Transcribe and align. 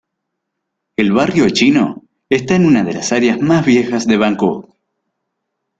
El 0.97 1.11
Barrio 1.11 1.47
Chino 1.51 2.01
está 2.27 2.55
en 2.55 2.65
una 2.65 2.83
de 2.83 2.93
las 2.93 3.11
áreas 3.13 3.39
más 3.39 3.63
viejas 3.63 4.07
de 4.07 4.17
Bangkok. 4.17 4.73